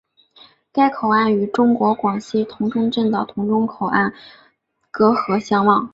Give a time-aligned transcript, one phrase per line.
[0.73, 4.11] 该口岸与中国广西峒中镇的峒中口岸
[4.91, 5.87] 隔河相望。